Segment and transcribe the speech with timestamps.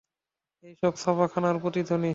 [0.63, 2.09] এ সবই ছাপাখানার প্রতিধ্বনি।